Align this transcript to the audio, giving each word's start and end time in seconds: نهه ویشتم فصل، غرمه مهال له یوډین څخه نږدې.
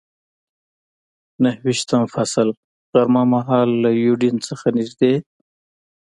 نهه 1.43 1.55
ویشتم 1.65 2.03
فصل، 2.13 2.47
غرمه 2.91 3.23
مهال 3.33 3.69
له 3.83 3.89
یوډین 4.05 4.35
څخه 4.47 4.67
نږدې. 4.77 5.13